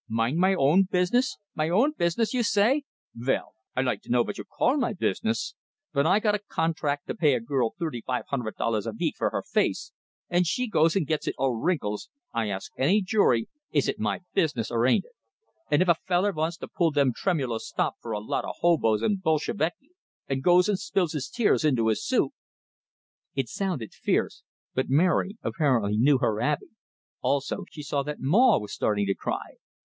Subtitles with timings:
[0.09, 1.37] "Mind my own business?
[1.53, 2.85] My own business, you say?
[3.13, 5.53] Vell, I like to know vot you call my business!
[5.93, 9.13] Ven I got a contract to pay a girl tirty five hunded dollars a veek
[9.15, 9.91] fer her face,
[10.27, 14.21] and she goes and gits it all wrinkles, I ask any jury, is it my
[14.33, 15.11] business or ain't it?
[15.69, 19.03] And if a feller vants to pull de tremulo stop fer a lot o' hoboes
[19.03, 19.91] and Bullsheviki,
[20.27, 22.33] and goes and spills his tears into his soup"
[23.35, 24.41] It sounded fierce;
[24.73, 26.69] but Mary apparently knew her Abey;
[27.21, 29.57] also, she saw that Maw was starting to cry.